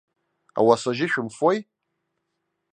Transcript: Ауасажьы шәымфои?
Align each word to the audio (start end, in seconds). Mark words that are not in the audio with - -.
Ауасажьы 0.57 1.07
шәымфои? 1.11 1.57